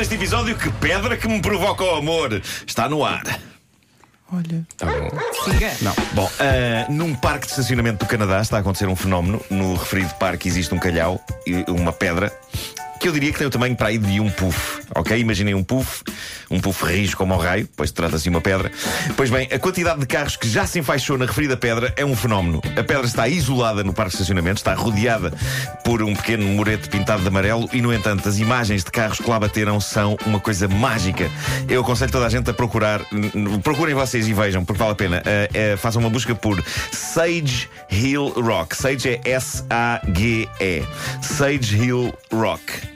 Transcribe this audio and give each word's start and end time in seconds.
neste 0.00 0.14
episódio 0.14 0.56
que 0.56 0.70
pedra 0.70 1.14
que 1.14 1.28
me 1.28 1.42
provoca 1.42 1.84
o 1.84 1.96
amor 1.96 2.40
está 2.66 2.88
no 2.88 3.04
ar. 3.04 3.22
Olha. 4.32 4.66
Tá 4.78 4.86
bom. 4.86 5.10
Siga. 5.44 5.72
Não. 5.82 5.94
Bom, 6.14 6.30
ah, 6.40 6.90
num 6.90 7.14
parque 7.14 7.44
de 7.44 7.52
estacionamento 7.52 8.02
do 8.02 8.08
Canadá 8.08 8.40
está 8.40 8.56
a 8.56 8.60
acontecer 8.60 8.86
um 8.86 8.96
fenómeno. 8.96 9.42
No 9.50 9.74
referido 9.74 10.14
parque 10.14 10.48
existe 10.48 10.74
um 10.74 10.78
calhau 10.78 11.22
e 11.46 11.66
uma 11.68 11.92
pedra 11.92 12.32
que 13.00 13.08
eu 13.08 13.12
diria 13.12 13.32
que 13.32 13.38
tem 13.38 13.46
o 13.46 13.50
tamanho 13.50 13.74
para 13.74 13.88
aí 13.88 13.96
de 13.96 14.20
um 14.20 14.30
puff, 14.30 14.82
ok? 14.94 15.18
Imaginem 15.18 15.54
um 15.54 15.64
puff, 15.64 16.02
um 16.50 16.60
puff 16.60 16.84
rijo 16.84 17.16
como 17.16 17.32
ao 17.32 17.40
raio, 17.40 17.66
pois 17.74 17.90
trata-se 17.90 18.24
de 18.24 18.28
uma 18.28 18.42
pedra. 18.42 18.70
Pois 19.16 19.30
bem, 19.30 19.48
a 19.50 19.58
quantidade 19.58 20.00
de 20.00 20.06
carros 20.06 20.36
que 20.36 20.46
já 20.46 20.66
se 20.66 20.78
enfaixou 20.78 21.16
na 21.16 21.24
referida 21.24 21.56
pedra 21.56 21.94
é 21.96 22.04
um 22.04 22.14
fenómeno. 22.14 22.60
A 22.76 22.84
pedra 22.84 23.06
está 23.06 23.26
isolada 23.26 23.82
no 23.82 23.94
parque 23.94 24.10
de 24.10 24.16
estacionamento, 24.16 24.58
está 24.58 24.74
rodeada 24.74 25.32
por 25.82 26.02
um 26.02 26.14
pequeno 26.14 26.44
murete 26.48 26.90
pintado 26.90 27.22
de 27.22 27.28
amarelo 27.28 27.70
e, 27.72 27.80
no 27.80 27.90
entanto, 27.90 28.28
as 28.28 28.38
imagens 28.38 28.84
de 28.84 28.90
carros 28.90 29.18
que 29.18 29.30
lá 29.30 29.40
bateram 29.40 29.80
são 29.80 30.18
uma 30.26 30.38
coisa 30.38 30.68
mágica. 30.68 31.30
Eu 31.70 31.80
aconselho 31.80 32.12
toda 32.12 32.26
a 32.26 32.28
gente 32.28 32.50
a 32.50 32.52
procurar, 32.52 33.00
procurem 33.62 33.94
vocês 33.94 34.28
e 34.28 34.34
vejam, 34.34 34.62
porque 34.62 34.78
vale 34.78 34.92
a 34.92 34.96
pena. 34.96 35.22
Uh, 35.22 35.74
uh, 35.74 35.78
façam 35.78 36.02
uma 36.02 36.10
busca 36.10 36.34
por 36.34 36.62
Sage 36.92 37.66
Hill 37.90 38.28
Rock. 38.36 38.76
Sage 38.76 39.08
é 39.08 39.30
S-A-G-E. 39.30 40.82
Sage 41.22 41.76
Hill 41.78 42.12
Rock. 42.30 42.89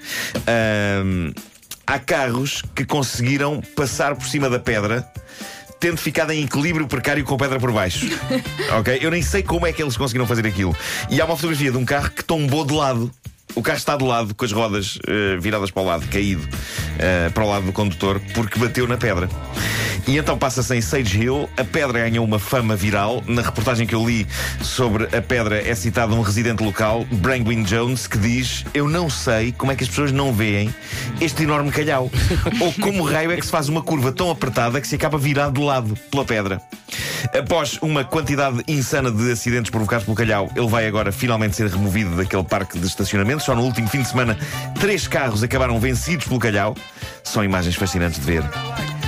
Ahm, 0.47 1.33
há 1.87 1.99
carros 1.99 2.63
que 2.75 2.85
conseguiram 2.85 3.61
passar 3.77 4.15
por 4.15 4.27
cima 4.27 4.49
da 4.49 4.59
pedra. 4.59 5.07
Tendo 5.81 5.99
ficado 5.99 6.33
em 6.33 6.45
equilíbrio 6.45 6.87
precário 6.87 7.23
com 7.25 7.35
a 7.35 7.39
pedra 7.39 7.61
por 7.61 7.71
baixo. 7.71 8.07
ok? 8.79 8.99
Eu 9.03 9.11
nem 9.11 9.21
sei 9.21 9.43
como 9.43 9.67
é 9.67 9.73
que 9.73 9.83
eles 9.83 9.97
conseguiram 9.97 10.27
fazer 10.27 10.47
aquilo. 10.47 10.75
E 11.11 11.21
há 11.21 11.25
uma 11.25 11.37
fotografia 11.37 11.71
de 11.71 11.77
um 11.77 11.85
carro 11.85 12.11
que 12.11 12.25
tombou 12.25 12.65
de 12.65 12.73
lado. 12.73 13.11
O 13.55 13.63
carro 13.63 13.79
está 13.79 13.97
de 13.97 14.05
lado, 14.05 14.35
com 14.35 14.45
as 14.45 14.53
rodas 14.53 14.99
eh, 15.07 15.37
viradas 15.39 15.71
para 15.71 15.83
o 15.83 15.87
lado, 15.87 16.07
caído 16.09 16.43
eh, 16.99 17.31
para 17.33 17.45
o 17.45 17.49
lado 17.49 17.67
do 17.67 17.73
condutor, 17.73 18.21
porque 18.35 18.59
bateu 18.59 18.89
na 18.89 18.97
pedra. 18.97 19.29
E 20.07 20.17
então 20.17 20.37
passa-se 20.39 20.75
em 20.75 20.81
Sage 20.81 21.23
Hill. 21.23 21.49
A 21.57 21.65
pedra 21.65 22.01
ganhou 22.01 22.25
uma 22.25 22.39
fama 22.39 22.77
viral. 22.77 23.23
Na 23.27 23.43
reportagem 23.43 23.87
que 23.87 23.95
eu 23.95 24.07
li 24.07 24.27
sobre 24.61 25.05
a 25.17 25.23
pedra 25.23 25.61
é 25.67 25.75
citado 25.75 26.15
um 26.15 26.21
residente 26.21 26.63
local, 26.63 27.05
Brangwin 27.11 27.63
Jones, 27.63 28.07
que 28.07 28.19
diz: 28.19 28.65
Eu 28.75 28.89
não 28.89 29.09
sei 29.09 29.53
como 29.53 29.73
é 29.73 29.77
que 29.77 29.85
as 29.85 29.89
pessoas 29.89 30.13
não 30.13 30.33
veem 30.33 30.75
este 31.21 31.43
enorme 31.45 31.71
calhau. 31.71 32.11
Ou 32.61 32.73
como 32.75 33.05
raio 33.05 33.33
é 33.33 33.37
que 33.37 33.45
se 33.45 33.51
faz 33.51 33.69
uma 33.69 33.83
curva 33.83 34.13
tão 34.13 34.31
apertada 34.31 34.81
que 34.81 34.89
se 34.89 34.95
acaba 34.95 35.19
virado 35.19 35.59
de 35.59 35.65
lado 35.65 35.97
pela 36.11 36.25
pedra. 36.25 36.61
Após 37.37 37.79
uma 37.81 38.05
quantidade 38.05 38.63
insana 38.69 39.11
de 39.11 39.33
acidentes 39.33 39.71
provocados 39.71 40.05
pelo 40.05 40.17
calhau, 40.17 40.51
ele 40.55 40.69
vai 40.69 40.87
agora 40.87 41.11
finalmente 41.11 41.57
ser 41.57 41.69
removido 41.69 42.17
daquele 42.17 42.45
parque 42.45 42.79
de 42.79 42.87
estacionamento. 42.87 43.43
Só 43.43 43.55
no 43.55 43.63
último 43.63 43.89
fim 43.89 44.03
de 44.03 44.09
semana, 44.09 44.39
três 44.79 45.09
carros 45.09 45.43
acabaram 45.43 45.79
vencidos 45.81 46.27
pelo 46.27 46.39
calhau. 46.39 46.77
São 47.23 47.43
imagens 47.43 47.75
fascinantes 47.75 48.21
de 48.21 48.27
ver. 48.27 48.45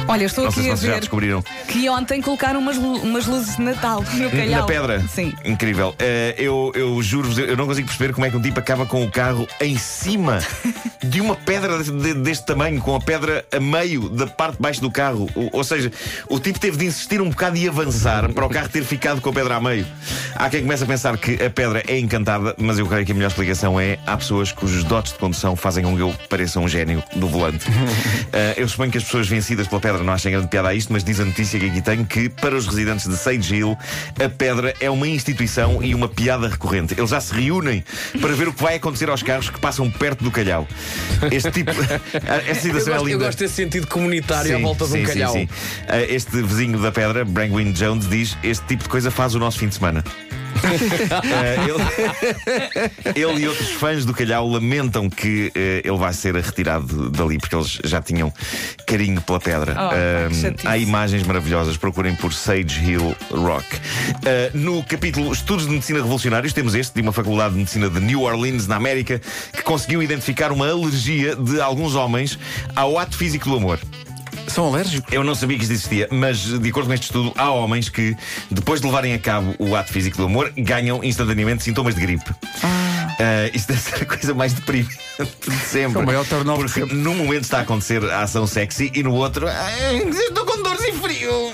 Olha, 0.08 0.24
estou 0.24 0.44
Não 0.44 0.50
sei 0.52 0.62
aqui 0.62 0.68
se 0.68 0.72
a 0.72 0.76
vocês 0.76 0.88
já 0.88 0.94
ver 0.94 1.00
descobriram. 1.00 1.42
que 1.68 1.88
ontem 1.88 2.20
colocaram 2.22 2.60
umas, 2.60 2.76
lu- 2.76 3.00
umas 3.02 3.26
luzes 3.26 3.56
de 3.56 3.62
Natal 3.62 4.04
no 4.14 4.30
calhau. 4.30 4.60
Na 4.60 4.66
pedra? 4.66 5.04
Sim. 5.08 5.32
Incrível. 5.44 5.94
Eh, 5.98 6.34
eu 6.38 6.70
eu 6.74 7.02
juro-vos, 7.02 7.36
eu 7.38 7.56
não 7.56 7.66
consigo 7.66 7.88
perceber 7.88 8.12
como 8.12 8.24
é 8.26 8.30
que 8.30 8.36
um 8.36 8.40
tipo 8.40 8.58
acaba 8.58 8.86
com 8.86 9.02
o 9.04 9.10
carro 9.10 9.48
em 9.60 9.76
cima 9.76 10.38
de 11.02 11.20
uma 11.20 11.34
pedra 11.34 11.82
de- 11.82 11.90
de- 11.90 12.14
deste 12.14 12.46
tamanho, 12.46 12.80
com 12.80 12.94
a 12.94 13.00
pedra 13.00 13.44
a 13.52 13.58
meio 13.60 14.08
da 14.08 14.26
parte 14.26 14.56
de 14.56 14.62
baixo 14.62 14.80
do 14.80 14.90
carro. 14.90 15.28
O- 15.34 15.48
ou 15.52 15.64
seja, 15.64 15.90
o 16.28 16.38
tipo 16.38 16.58
teve 16.60 16.76
de 16.76 16.86
insistir 16.86 17.20
um 17.20 17.28
bocado 17.30 17.56
e 17.56 17.68
avançar 17.68 18.32
para 18.32 18.46
o 18.46 18.48
carro 18.48 18.68
ter 18.68 18.84
ficado 18.84 19.20
com 19.20 19.30
a 19.30 19.32
pedra 19.32 19.56
a 19.56 19.60
meio. 19.60 19.86
Há 20.36 20.48
quem 20.48 20.62
comece 20.62 20.84
a 20.84 20.86
pensar 20.86 21.16
que 21.18 21.42
a 21.42 21.50
pedra 21.50 21.82
é 21.88 21.98
encantada, 21.98 22.54
mas 22.58 22.78
eu 22.78 22.86
creio 22.86 23.04
que 23.04 23.12
a 23.12 23.14
melhor 23.14 23.28
explicação 23.28 23.78
é 23.80 23.98
há 24.06 24.16
pessoas 24.16 24.52
cujos 24.52 24.84
dotes 24.84 25.12
de 25.12 25.18
condução 25.18 25.56
fazem 25.56 25.82
com 25.84 25.96
que 25.96 26.02
eu 26.02 26.14
pareça 26.28 26.60
um 26.60 26.68
gênio 26.68 27.02
do 27.16 27.26
volante. 27.26 27.66
Eh, 28.32 28.54
eu 28.58 28.68
suponho 28.68 28.90
que 28.90 28.98
as 28.98 29.04
pessoas 29.04 29.26
vencidas 29.28 29.66
pela 29.66 29.80
pedra 29.80 29.95
não 30.04 30.12
achem 30.12 30.32
grande 30.32 30.48
piada 30.48 30.68
a 30.68 30.74
isto, 30.74 30.92
mas 30.92 31.02
diz 31.04 31.20
a 31.20 31.24
notícia 31.24 31.58
que 31.58 31.66
aqui 31.66 31.80
tenho 31.80 32.04
que, 32.04 32.28
para 32.28 32.54
os 32.56 32.66
residentes 32.66 33.08
de 33.08 33.16
Sage 33.16 33.54
Hill, 33.56 33.76
a 34.24 34.28
pedra 34.28 34.74
é 34.80 34.90
uma 34.90 35.06
instituição 35.08 35.82
e 35.82 35.94
uma 35.94 36.08
piada 36.08 36.48
recorrente. 36.48 36.94
Eles 36.96 37.10
já 37.10 37.20
se 37.20 37.34
reúnem 37.34 37.84
para 38.20 38.32
ver 38.34 38.48
o 38.48 38.52
que 38.52 38.62
vai 38.62 38.76
acontecer 38.76 39.08
aos 39.08 39.22
carros 39.22 39.50
que 39.50 39.60
passam 39.60 39.90
perto 39.90 40.22
do 40.24 40.30
calhau. 40.30 40.66
Este 41.30 41.50
tipo. 41.50 41.70
Esta 42.12 42.48
Eu 42.48 42.54
situação 42.54 42.92
é 42.94 42.96
gosto, 42.96 43.08
eu 43.08 43.12
linda. 43.12 43.24
gosto 43.26 43.38
desse 43.38 43.54
sentido 43.54 43.86
comunitário 43.86 44.56
à 44.56 44.58
volta 44.60 44.86
de 44.86 44.98
um 44.98 45.02
calhau. 45.04 45.34
Uh, 45.36 45.46
Este 46.08 46.42
vizinho 46.42 46.78
da 46.80 46.90
pedra, 46.92 47.24
Brangwin 47.24 47.72
Jones, 47.72 48.08
diz: 48.08 48.36
Este 48.42 48.64
tipo 48.66 48.82
de 48.84 48.88
coisa 48.88 49.10
faz 49.10 49.34
o 49.34 49.38
nosso 49.38 49.58
fim 49.58 49.68
de 49.68 49.74
semana. 49.74 50.04
Uh, 50.66 53.10
ele, 53.14 53.20
ele 53.20 53.42
e 53.42 53.48
outros 53.48 53.70
fãs 53.72 54.04
do 54.04 54.12
Calhau 54.12 54.48
lamentam 54.48 55.08
que 55.08 55.48
uh, 55.48 55.88
ele 55.88 55.96
vai 55.98 56.12
ser 56.12 56.34
retirado 56.34 57.10
dali 57.10 57.38
porque 57.38 57.54
eles 57.54 57.78
já 57.84 58.00
tinham 58.02 58.32
carinho 58.86 59.20
pela 59.20 59.40
pedra. 59.40 59.74
Oh, 59.78 59.96
Uh, 59.96 60.34
chatice. 60.34 60.66
há 60.66 60.76
imagens 60.76 61.22
maravilhosas, 61.24 61.76
procurem 61.76 62.14
por 62.14 62.32
Sage 62.32 62.84
Hill 62.84 63.16
Rock. 63.30 63.64
Uh, 63.76 64.56
no 64.56 64.82
capítulo 64.82 65.32
Estudos 65.32 65.66
de 65.66 65.72
Medicina 65.72 66.00
Revolucionários, 66.00 66.52
temos 66.52 66.74
este 66.74 66.94
de 66.94 67.02
uma 67.02 67.12
faculdade 67.12 67.54
de 67.54 67.58
medicina 67.60 67.88
de 67.88 68.00
New 68.00 68.22
Orleans, 68.22 68.66
na 68.66 68.76
América, 68.76 69.20
que 69.52 69.62
conseguiu 69.62 70.02
identificar 70.02 70.52
uma 70.52 70.68
alergia 70.68 71.36
de 71.36 71.60
alguns 71.60 71.94
homens 71.94 72.38
ao 72.74 72.98
ato 72.98 73.16
físico 73.16 73.48
do 73.48 73.56
amor. 73.56 73.78
São 74.48 74.66
alérgicos? 74.66 75.12
Eu 75.12 75.24
não 75.24 75.34
sabia 75.34 75.56
que 75.56 75.62
isto 75.64 75.72
existia, 75.72 76.08
mas 76.10 76.38
de 76.38 76.68
acordo 76.68 76.86
com 76.88 76.94
este 76.94 77.04
estudo, 77.04 77.32
há 77.36 77.50
homens 77.50 77.88
que, 77.88 78.16
depois 78.50 78.80
de 78.80 78.86
levarem 78.86 79.14
a 79.14 79.18
cabo 79.18 79.54
o 79.58 79.74
ato 79.76 79.92
físico 79.92 80.16
do 80.16 80.24
amor, 80.24 80.52
ganham 80.56 81.02
instantaneamente 81.04 81.62
sintomas 81.62 81.94
de 81.94 82.00
gripe. 82.00 82.30
Ah, 83.18 83.50
isto 83.54 83.68
deve 83.68 83.80
ser 83.80 84.02
a 84.02 84.04
coisa 84.06 84.34
mais 84.34 84.52
deprimente 84.52 84.98
de 85.48 85.56
sempre. 85.56 85.98
É 86.00 86.02
o 86.02 86.06
maior 86.06 86.24
de 86.24 86.28
Porque 86.28 86.68
sempre. 86.68 86.94
num 86.96 87.14
momento 87.14 87.44
está 87.44 87.58
a 87.58 87.62
acontecer 87.62 88.04
a 88.10 88.22
ação 88.22 88.46
sexy 88.46 88.90
e 88.94 89.02
no 89.02 89.12
outro, 89.14 89.46
"Ai, 89.48 89.96
estou 90.08 90.44
com 90.44 90.62
dores 90.62 90.84
e 90.84 90.92
frio. 90.92 91.52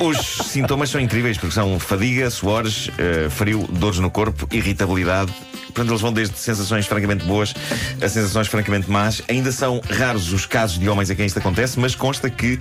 Os 0.06 0.18
sintomas 0.48 0.90
são 0.90 1.00
incríveis 1.00 1.38
porque 1.38 1.54
são 1.54 1.78
fadiga, 1.78 2.28
suores, 2.30 2.90
eh, 2.98 3.28
frio, 3.30 3.66
dores 3.70 3.98
no 3.98 4.10
corpo, 4.10 4.46
irritabilidade. 4.52 5.32
Portanto, 5.74 5.90
eles 5.90 6.00
vão 6.00 6.12
desde 6.12 6.38
sensações 6.38 6.86
francamente 6.86 7.24
boas 7.24 7.52
a 8.00 8.08
sensações 8.08 8.46
francamente 8.46 8.88
más. 8.90 9.20
Ainda 9.28 9.50
são 9.50 9.80
raros 9.90 10.32
os 10.32 10.46
casos 10.46 10.78
de 10.78 10.88
homens 10.88 11.10
a 11.10 11.14
quem 11.14 11.26
isto 11.26 11.38
acontece, 11.38 11.78
mas 11.80 11.94
consta 11.96 12.30
que 12.30 12.58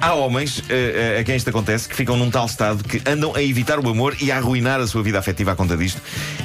há 0.00 0.14
homens 0.14 0.62
eh, 0.70 1.18
a 1.20 1.24
quem 1.24 1.36
isto 1.36 1.50
acontece 1.50 1.88
que 1.88 1.94
ficam 1.94 2.16
num 2.16 2.30
tal 2.30 2.46
estado 2.46 2.82
que 2.82 3.02
andam 3.08 3.34
a 3.34 3.42
evitar 3.42 3.78
o 3.78 3.88
amor 3.88 4.16
e 4.20 4.32
a 4.32 4.36
arruinar 4.38 4.80
a 4.80 4.86
sua 4.86 5.02
vida 5.02 5.18
afetiva 5.18 5.52
à 5.52 5.56
conta 5.56 5.76
disto. 5.76 6.00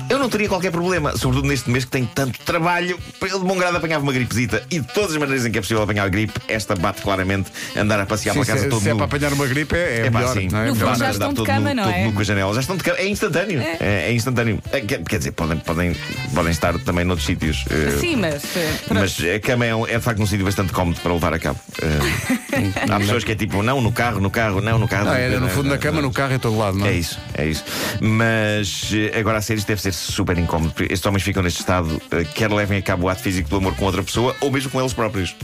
Eu 0.09 0.19
não 0.19 0.27
teria 0.29 0.49
qualquer 0.49 0.71
problema, 0.71 1.15
sobretudo 1.15 1.47
neste 1.47 1.69
mês 1.69 1.85
que 1.85 1.91
tem 1.91 2.05
tanto 2.05 2.37
trabalho. 2.39 2.99
Eu 3.21 3.39
de 3.39 3.45
bom 3.45 3.57
grado 3.57 3.77
apanhava 3.77 4.03
uma 4.03 4.11
gripezita 4.11 4.61
e 4.69 4.79
de 4.79 4.87
todas 4.93 5.11
as 5.11 5.17
maneiras 5.17 5.45
em 5.45 5.51
que 5.51 5.57
é 5.57 5.61
possível 5.61 5.83
apanhar 5.83 6.09
gripe, 6.09 6.33
esta 6.47 6.75
bate 6.75 7.01
claramente 7.01 7.49
andar 7.77 7.99
a 7.99 8.05
passear 8.05 8.33
Sim, 8.33 8.39
pela 8.41 8.45
casa 8.45 8.63
se, 8.63 8.69
todo 8.69 8.81
se 8.81 8.89
é 8.89 8.91
nu. 8.91 8.97
para 8.97 9.05
apanhar 9.05 9.31
uma 9.33 9.47
gripe, 9.47 9.75
é, 9.75 10.01
é 10.01 10.05
É 10.07 10.09
melhor. 10.09 10.33
sim. 10.33 10.47
não 10.51 10.59
é? 10.59 10.65
No 10.67 10.75
fundo, 10.75 10.97
já 10.97 11.11
estão 11.11 11.29
de 11.29 11.35
todo 11.35 11.45
cama, 11.45 11.69
nu- 11.69 11.75
não 11.75 11.83
todo 11.83 11.93
é? 11.93 12.03
nu 12.05 12.13
com 12.13 12.19
a 12.19 12.23
janela. 12.23 12.53
Já 12.53 12.59
estão 12.61 12.75
de 12.75 12.83
cama. 12.83 12.97
É 12.97 13.07
instantâneo. 13.07 13.61
É, 13.61 13.77
é 14.09 14.13
instantâneo. 14.13 14.59
É, 14.71 14.81
quer, 14.81 15.01
quer 15.03 15.17
dizer, 15.19 15.31
podem, 15.31 15.57
podem, 15.59 15.95
podem 16.33 16.51
estar 16.51 16.77
também 16.79 17.03
noutros 17.05 17.25
sítios. 17.25 17.65
eh, 17.69 17.97
Sim, 17.99 18.15
mas. 18.17 18.43
eh, 18.55 18.73
pronto. 18.87 18.99
mas 19.01 19.17
a 19.35 19.39
cama 19.39 19.65
é, 19.65 19.69
é 19.93 19.97
de 19.97 20.03
facto 20.03 20.21
um 20.21 20.25
sítio 20.25 20.45
bastante 20.45 20.71
cómodo 20.73 20.99
para 21.01 21.13
levar 21.13 21.33
a 21.33 21.39
cabo. 21.39 21.59
Eh, 21.81 22.71
há 22.91 22.99
pessoas 22.99 23.23
que 23.23 23.31
é 23.31 23.35
tipo, 23.35 23.61
não 23.63 23.81
no 23.81 23.91
carro, 23.91 24.19
no 24.19 24.29
carro, 24.29 24.61
não 24.61 24.77
no 24.79 24.87
carro. 24.87 25.05
Não, 25.05 25.13
é, 25.15 25.29
no 25.39 25.49
fundo, 25.49 25.69
na 25.69 25.77
cama, 25.77 26.01
no 26.01 26.11
carro, 26.11 26.33
em 26.33 26.39
todo 26.39 26.57
lado, 26.57 26.77
não 26.77 26.85
É 26.85 26.93
isso, 26.93 27.19
é 27.33 27.45
isso. 27.45 27.63
Mas 28.01 28.91
agora 29.17 29.37
a 29.37 29.41
sério, 29.41 29.59
isto 29.59 29.67
deve 29.67 29.81
ser 29.81 29.93
super 29.93 30.37
incómodo. 30.37 30.73
porque 30.73 30.91
Estes 30.93 31.05
homens 31.05 31.23
ficam 31.23 31.43
neste 31.43 31.59
estado, 31.59 32.01
quer 32.35 32.51
levem 32.51 32.79
a 32.79 32.81
cabo 32.81 33.05
o 33.05 33.09
ato 33.09 33.21
físico 33.21 33.49
do 33.49 33.57
amor 33.57 33.75
com 33.75 33.85
outra 33.85 34.03
pessoa 34.03 34.35
ou 34.41 34.51
mesmo 34.51 34.69
com 34.71 34.79
eles 34.79 34.93
próprios. 34.93 35.35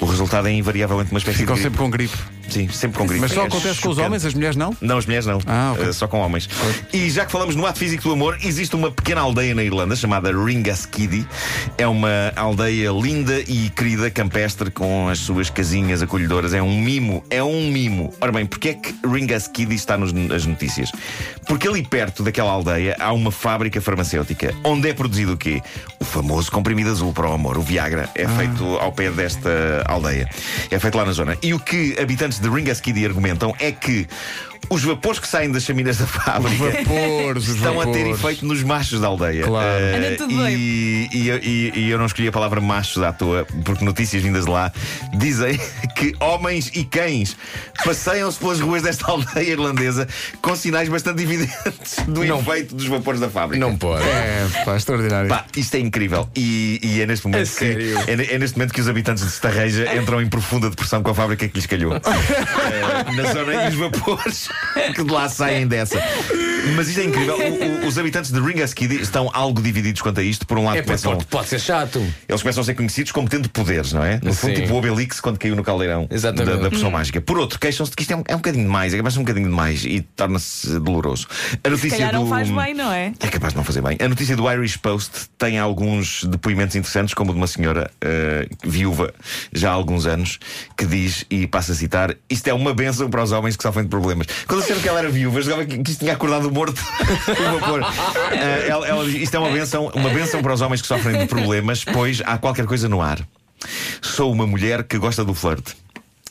O 0.00 0.06
resultado 0.06 0.48
é 0.48 0.52
invariavelmente 0.52 1.10
uma 1.10 1.18
espécie 1.18 1.38
Ficam 1.38 1.54
de. 1.56 1.62
sempre 1.62 1.78
com 1.78 1.90
gripe. 1.90 2.16
Sim, 2.48 2.68
sempre 2.68 2.96
com 2.98 3.06
gripe. 3.06 3.20
Mas 3.20 3.32
só 3.32 3.42
É 3.42 3.46
acontece 3.46 3.80
com 3.80 3.90
os 3.90 3.96
chocante. 3.96 4.06
homens, 4.06 4.24
as 4.24 4.32
mulheres 4.34 4.56
não? 4.56 4.74
Não, 4.80 4.96
as 4.96 5.04
mulheres 5.04 5.26
não. 5.26 5.38
Ah, 5.46 5.72
ok. 5.74 5.88
Uh, 5.88 5.92
só 5.92 6.08
com 6.08 6.18
homens. 6.20 6.48
E 6.92 7.10
já 7.10 7.26
que 7.26 7.32
falamos 7.32 7.54
no 7.54 7.66
ato 7.66 7.78
físico 7.78 8.04
do 8.04 8.12
amor, 8.12 8.38
existe 8.42 8.74
uma 8.74 8.90
pequena 8.90 9.20
aldeia 9.20 9.54
na 9.54 9.62
Irlanda 9.62 9.94
chamada 9.94 10.30
Ringaskiddy. 10.32 11.26
É 11.76 11.86
uma 11.86 12.32
aldeia 12.36 12.90
linda 12.90 13.38
e 13.40 13.68
querida, 13.70 14.10
campestre, 14.10 14.70
com 14.70 15.08
as 15.08 15.18
suas 15.18 15.50
casinhas 15.50 16.00
acolhedoras. 16.02 16.54
É 16.54 16.62
um 16.62 16.80
mimo, 16.80 17.22
é 17.28 17.42
um 17.42 17.70
mimo. 17.70 18.14
Ora 18.20 18.32
bem, 18.32 18.46
porquê 18.46 18.70
é 18.70 18.74
que 18.74 18.94
Ringaskiddy 19.06 19.74
está 19.74 19.98
nos, 19.98 20.12
nas 20.14 20.46
notícias? 20.46 20.90
Porque 21.46 21.68
ali 21.68 21.82
perto 21.82 22.22
daquela 22.22 22.50
aldeia 22.52 22.96
há 22.98 23.12
uma 23.12 23.30
fábrica 23.30 23.80
farmacêutica 23.80 24.54
onde 24.64 24.88
é 24.88 24.94
produzido 24.94 25.32
o 25.34 25.36
quê? 25.36 25.60
O 26.00 26.04
famoso 26.04 26.50
comprimido 26.50 26.90
azul 26.90 27.12
para 27.12 27.28
o 27.28 27.32
amor, 27.32 27.58
o 27.58 27.62
Viagra. 27.62 28.08
É 28.14 28.26
feito 28.26 28.64
ao 28.78 28.90
pé 28.92 29.10
desta 29.10 29.84
aldeia. 29.92 30.28
É 30.70 30.78
feito 30.78 30.96
lá 30.96 31.04
na 31.04 31.12
zona. 31.12 31.36
E 31.42 31.52
o 31.54 31.58
que 31.58 31.96
habitantes 32.00 32.38
de 32.38 32.48
Ringaskiddy 32.48 33.04
argumentam 33.06 33.54
é 33.58 33.72
que 33.72 34.06
Os 34.70 34.82
vapores 34.82 35.18
que 35.20 35.26
saem 35.28 35.50
das 35.52 35.62
chaminés 35.62 35.96
da 35.98 36.06
fábrica 36.08 36.64
Vapores, 36.84 37.48
os 37.48 37.54
estão 37.54 37.80
a 37.80 37.84
ter 37.86 37.98
vapores. 38.04 38.18
efeito 38.20 38.44
nos 38.46 38.62
machos 38.62 39.00
da 39.00 39.06
aldeia. 39.06 39.44
Claro. 39.44 39.78
Tudo 40.18 40.48
e, 40.48 41.08
e, 41.12 41.30
e- 41.30 41.72
e 41.76 41.90
eu 41.90 41.96
não 41.96 42.04
escolhi 42.06 42.28
a 42.28 42.32
palavra 42.32 42.60
machos 42.60 43.02
à 43.02 43.12
toa, 43.12 43.46
porque 43.64 43.82
notícias 43.84 44.20
vindas 44.22 44.44
de 44.44 44.50
lá 44.50 44.70
dizem 45.16 45.58
que 45.96 46.12
homens 46.20 46.70
e 46.74 46.84
cães 46.84 47.36
passeiam-se 47.84 48.38
pelas 48.38 48.60
ruas 48.60 48.82
desta 48.82 49.10
aldeia 49.10 49.52
irlandesa 49.52 50.06
com 50.42 50.54
sinais 50.56 50.88
bastante 50.88 51.22
evidentes 51.22 51.96
do 52.06 52.24
Não. 52.24 52.40
efeito 52.40 52.74
dos 52.74 52.86
vapores 52.86 53.20
da 53.20 53.30
fábrica. 53.30 53.64
Não 53.64 53.76
pode. 53.76 54.02
É, 54.06 54.46
pá, 54.64 54.76
extraordinário. 54.76 55.28
Pá, 55.28 55.44
isto 55.56 55.74
é 55.76 55.80
incrível. 55.80 56.28
E, 56.36 56.80
e 56.82 57.00
é 57.00 57.06
neste 57.06 57.26
momento 57.26 57.48
A 57.48 57.58
que 57.58 57.94
é, 58.08 58.34
é 58.34 58.38
neste 58.38 58.58
momento 58.58 58.74
que 58.74 58.80
os 58.80 58.88
habitantes 58.88 59.24
de 59.24 59.30
Estarreja 59.78 59.94
entram 60.00 60.20
em 60.20 60.28
profunda 60.28 60.68
depressão 60.68 61.02
com 61.02 61.10
a 61.10 61.14
fábrica 61.14 61.48
que 61.48 61.54
lhes 61.54 61.66
calhou. 61.66 61.92
Eh, 62.68 63.12
na 63.12 63.32
zona 63.32 63.64
e 63.64 63.68
os 63.68 63.74
vapores 63.74 64.48
que 64.94 65.02
de 65.02 65.10
lá 65.12 65.28
saem 65.28 65.66
dessa. 65.66 65.98
Mas 66.76 66.88
isto 66.88 67.00
é 67.00 67.04
incrível. 67.04 67.36
O- 67.36 67.84
o- 67.84 67.86
os 67.88 67.98
habitantes 67.98 68.30
de 68.30 68.40
Ringaskiddy 68.40 69.00
estão 69.00 69.30
algo 69.32 69.60
divididos 69.62 70.00
quanto 70.02 70.20
a 70.20 70.22
isto. 70.22 70.46
Por 70.46 70.58
um 70.58 70.64
lado, 70.64 70.76
É, 70.76 70.82
pode, 70.82 70.86
começam, 70.86 71.12
pode, 71.12 71.24
pode 71.26 71.48
ser 71.48 71.58
chato. 71.60 71.98
eles 72.28 72.42
começam 72.42 72.60
a 72.62 72.64
ser 72.64 72.74
conhecidos 72.74 73.12
como 73.12 73.28
tendo 73.28 73.48
poderes, 73.48 73.92
não 73.92 74.04
é? 74.04 74.20
No 74.22 74.32
fundo, 74.34 74.54
Sim. 74.56 74.62
tipo 74.62 74.74
o 74.74 74.76
Obelix 74.78 75.20
quando 75.20 75.38
caiu 75.38 75.56
no 75.56 75.62
caldeirão 75.64 76.08
da, 76.08 76.30
da 76.30 76.68
pressão 76.70 76.90
mágica. 76.90 77.20
Por 77.20 77.38
outro, 77.38 77.58
queixam-se 77.58 77.90
de 77.90 77.96
que 77.96 78.02
isto 78.02 78.12
é 78.12 78.16
um, 78.16 78.22
é 78.26 78.34
um 78.34 78.38
bocadinho 78.38 78.64
demais, 78.64 78.92
é 78.94 78.96
capaz 78.96 79.14
de 79.14 79.16
ser 79.16 79.20
um 79.20 79.24
bocadinho 79.24 79.48
demais 79.48 79.84
e 79.84 80.00
torna-se 80.16 80.78
doloroso. 80.80 81.26
A 81.62 81.68
Se 81.68 81.70
notícia 81.70 82.12
não 82.12 82.24
do... 82.24 82.30
faz 82.30 82.48
bem, 82.50 82.74
não 82.74 82.92
é? 82.92 83.12
É 83.20 83.26
capaz 83.28 83.52
de 83.52 83.56
não 83.56 83.64
fazer 83.64 83.80
bem. 83.82 83.96
A 84.00 84.08
notícia 84.08 84.36
do 84.36 84.50
Irish 84.50 84.76
Post 84.76 85.28
tem 85.38 85.58
alguns 85.58 86.24
depoimentos 86.24 86.76
interessantes, 86.76 87.14
como 87.14 87.30
o 87.30 87.34
de 87.34 87.40
uma 87.40 87.46
senhora 87.46 87.90
eh, 88.00 88.48
viúva 88.64 89.12
já 89.52 89.70
há 89.70 89.72
alguns 89.72 90.06
anos, 90.06 90.38
que 90.76 90.84
diz, 90.86 91.24
e 91.30 91.46
passa 91.46 91.72
a 91.72 91.74
citar: 91.74 92.14
Isto 92.28 92.48
é 92.48 92.54
uma 92.54 92.72
benção 92.74 93.08
para 93.10 93.22
os 93.22 93.32
homens 93.32 93.56
que 93.56 93.62
sofrem 93.62 93.84
de 93.84 93.90
problemas. 93.90 94.26
Quando 94.46 94.60
disseram 94.60 94.80
que 94.80 94.88
ela 94.88 94.98
era 94.98 95.08
viúva, 95.08 95.40
jogava 95.42 95.64
que, 95.64 95.78
que 95.78 95.90
isto 95.90 96.00
tinha 96.00 96.12
acordado 96.12 96.50
morto 96.58 96.82
o 97.30 97.58
vapor. 97.60 97.80
Eh, 98.32 98.66
ela, 98.68 98.86
ela 98.88 99.04
diz: 99.04 99.14
Isto 99.22 99.36
é 99.36 99.38
uma 99.38 99.50
benção, 99.50 99.86
uma 99.94 100.10
benção 100.10 100.42
para 100.42 100.52
os 100.52 100.60
homens 100.60 100.82
que 100.82 100.88
sofrem 100.88 101.18
de 101.18 101.26
problemas, 101.26 101.84
pois 101.84 102.20
há 102.24 102.36
qualquer 102.36 102.66
coisa 102.66 102.88
no 102.88 103.00
ar. 103.00 103.20
Sou 104.02 104.32
uma 104.32 104.46
mulher 104.46 104.82
que 104.84 104.98
gosta 104.98 105.24
do 105.24 105.34
flerte. 105.34 105.76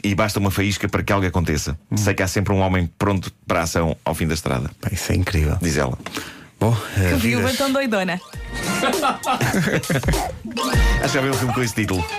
E 0.03 0.13
basta 0.13 0.37
uma 0.39 0.51
faísca 0.51 0.87
para 0.87 1.01
que 1.01 1.11
algo 1.11 1.25
aconteça. 1.25 1.77
Sei 1.95 2.13
que 2.13 2.21
há 2.21 2.27
sempre 2.27 2.53
um 2.53 2.59
homem 2.59 2.87
pronto 2.99 3.31
para 3.47 3.61
a 3.61 3.63
ação 3.63 3.97
ao 4.05 4.13
fim 4.13 4.27
da 4.27 4.35
estrada, 4.35 4.69
Pá, 4.79 4.89
isso 4.91 5.11
é 5.11 5.15
incrível. 5.15 5.57
diz 5.61 5.75
ela. 5.77 5.97
Bom, 6.59 6.75
eh, 6.97 7.09
Que 7.09 7.15
viúva 7.15 7.47
vidas. 7.47 7.57
tão 7.57 7.71
doidona. 7.71 8.19
Acho 11.01 11.07
que 11.07 11.13
já 11.13 11.21
vi 11.21 11.29
um 11.29 11.33
filme 11.33 11.53
com 11.53 11.63
esse 11.63 11.73
título. 11.73 12.05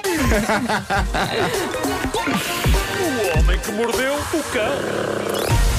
O 3.01 3.39
homem 3.39 3.59
que 3.61 3.73
mordeu 3.73 4.15
o 4.15 4.43
cão. 4.53 5.78